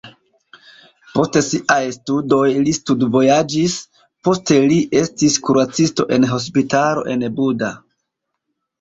Post 1.17 1.37
siaj 1.47 1.77
studoj 1.97 2.47
li 2.69 2.73
studvojaĝis, 2.79 3.77
poste 4.29 4.61
li 4.73 4.83
estis 5.05 5.39
kuracisto 5.47 6.11
en 6.19 6.31
hospitalo 6.37 7.09
en 7.17 7.31
Buda. 7.41 7.75